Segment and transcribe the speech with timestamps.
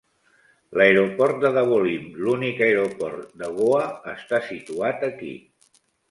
[0.79, 3.83] L'aeroport de Dabolim, l'únic aeroport de Goa,
[4.15, 5.35] està situat aquí.